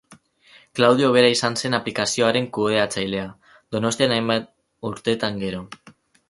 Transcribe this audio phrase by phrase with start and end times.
[0.77, 3.27] Klaudio bera izan zen aplikazioaren kudeatzailea
[3.77, 4.49] Donostian hainbat
[4.91, 5.63] urtetan gero.